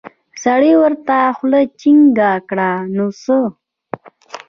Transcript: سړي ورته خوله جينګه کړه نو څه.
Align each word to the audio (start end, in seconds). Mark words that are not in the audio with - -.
سړي 0.43 0.73
ورته 0.81 1.17
خوله 1.37 1.61
جينګه 1.79 2.31
کړه 2.49 2.71
نو 2.95 3.05
څه. 3.21 3.37